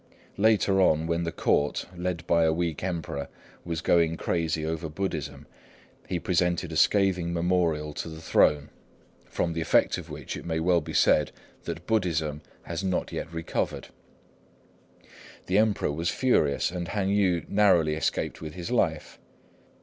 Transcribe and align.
Later 0.39 0.81
on, 0.81 1.05
when 1.05 1.25
the 1.25 1.31
Court, 1.31 1.85
led 1.95 2.25
by 2.25 2.43
a 2.43 2.51
weak 2.51 2.83
Emperor, 2.83 3.27
was 3.63 3.81
going 3.81 4.17
crazy 4.17 4.65
over 4.65 4.89
Buddhism, 4.89 5.45
he 6.09 6.19
presented 6.19 6.71
a 6.71 6.75
scathing 6.75 7.31
Memorial 7.31 7.93
to 7.93 8.09
the 8.09 8.19
Throne, 8.19 8.71
from 9.27 9.53
the 9.53 9.61
effect 9.61 9.99
of 9.99 10.09
which 10.09 10.35
it 10.35 10.43
may 10.43 10.59
well 10.59 10.81
be 10.81 10.93
said 10.95 11.31
that 11.65 11.85
Buddhism 11.85 12.41
has 12.63 12.83
not 12.83 13.11
yet 13.11 13.31
recovered. 13.31 13.89
The 15.45 15.59
Emperor 15.59 15.91
was 15.91 16.09
furious, 16.09 16.71
and 16.71 16.87
Han 16.87 17.09
Yü 17.09 17.47
narrowly 17.47 17.93
escaped 17.93 18.41
with 18.41 18.55
his 18.55 18.71
life. 18.71 19.19